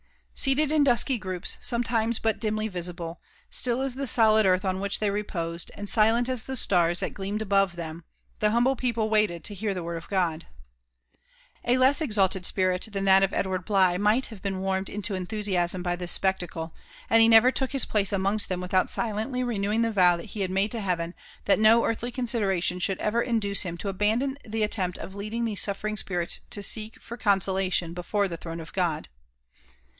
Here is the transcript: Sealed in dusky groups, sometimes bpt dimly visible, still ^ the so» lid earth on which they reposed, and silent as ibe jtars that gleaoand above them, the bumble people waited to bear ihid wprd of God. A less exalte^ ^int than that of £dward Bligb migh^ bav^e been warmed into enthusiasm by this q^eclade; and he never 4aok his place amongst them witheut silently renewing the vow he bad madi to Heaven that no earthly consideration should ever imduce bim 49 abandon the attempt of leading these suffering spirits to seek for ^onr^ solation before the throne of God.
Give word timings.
Sealed 0.33 0.71
in 0.71 0.83
dusky 0.83 1.19
groups, 1.19 1.57
sometimes 1.61 2.19
bpt 2.19 2.39
dimly 2.39 2.67
visible, 2.67 3.21
still 3.51 3.77
^ 3.77 3.95
the 3.95 4.07
so» 4.07 4.33
lid 4.33 4.47
earth 4.47 4.65
on 4.65 4.79
which 4.79 4.97
they 4.97 5.11
reposed, 5.11 5.69
and 5.75 5.87
silent 5.87 6.27
as 6.27 6.43
ibe 6.47 6.55
jtars 6.67 6.97
that 6.99 7.13
gleaoand 7.13 7.43
above 7.43 7.75
them, 7.75 8.03
the 8.39 8.49
bumble 8.49 8.75
people 8.75 9.07
waited 9.11 9.43
to 9.43 9.53
bear 9.55 9.75
ihid 9.75 9.77
wprd 9.77 9.97
of 9.97 10.09
God. 10.09 10.47
A 11.65 11.77
less 11.77 11.99
exalte^ 12.01 12.41
^int 12.41 12.91
than 12.91 13.05
that 13.05 13.21
of 13.21 13.29
£dward 13.29 13.63
Bligb 13.65 13.97
migh^ 13.97 14.23
bav^e 14.29 14.41
been 14.41 14.57
warmed 14.61 14.89
into 14.89 15.13
enthusiasm 15.13 15.83
by 15.83 15.95
this 15.95 16.17
q^eclade; 16.17 16.71
and 17.07 17.21
he 17.21 17.27
never 17.27 17.51
4aok 17.51 17.69
his 17.69 17.85
place 17.85 18.11
amongst 18.11 18.49
them 18.49 18.61
witheut 18.61 18.89
silently 18.89 19.43
renewing 19.43 19.83
the 19.83 19.91
vow 19.91 20.17
he 20.17 20.39
bad 20.39 20.49
madi 20.49 20.67
to 20.69 20.79
Heaven 20.81 21.13
that 21.45 21.59
no 21.59 21.85
earthly 21.85 22.09
consideration 22.09 22.79
should 22.79 22.97
ever 22.97 23.23
imduce 23.23 23.61
bim 23.63 23.77
49 23.77 23.77
abandon 23.91 24.37
the 24.49 24.63
attempt 24.63 24.97
of 24.97 25.13
leading 25.13 25.45
these 25.45 25.61
suffering 25.61 25.95
spirits 25.97 26.39
to 26.49 26.63
seek 26.63 26.99
for 26.99 27.15
^onr^ 27.19 27.39
solation 27.43 27.93
before 27.93 28.27
the 28.27 28.37
throne 28.37 28.59
of 28.59 28.73
God. 28.73 29.07